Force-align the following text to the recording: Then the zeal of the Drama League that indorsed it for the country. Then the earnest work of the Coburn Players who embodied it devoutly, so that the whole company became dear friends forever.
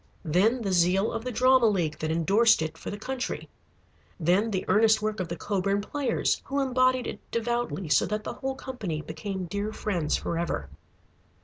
Then 0.25 0.63
the 0.63 0.71
zeal 0.71 1.11
of 1.11 1.23
the 1.23 1.31
Drama 1.31 1.67
League 1.67 1.99
that 1.99 2.09
indorsed 2.09 2.63
it 2.63 2.75
for 2.75 2.89
the 2.89 2.97
country. 2.97 3.49
Then 4.19 4.49
the 4.49 4.65
earnest 4.67 4.99
work 4.99 5.19
of 5.19 5.27
the 5.27 5.35
Coburn 5.35 5.79
Players 5.79 6.41
who 6.45 6.59
embodied 6.59 7.05
it 7.05 7.19
devoutly, 7.29 7.87
so 7.87 8.07
that 8.07 8.23
the 8.23 8.33
whole 8.33 8.55
company 8.55 9.03
became 9.03 9.45
dear 9.45 9.71
friends 9.71 10.17
forever. 10.17 10.69